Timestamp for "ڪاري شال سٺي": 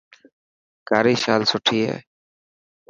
0.89-1.79